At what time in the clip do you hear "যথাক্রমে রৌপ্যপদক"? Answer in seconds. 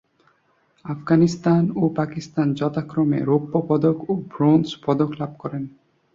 2.59-3.97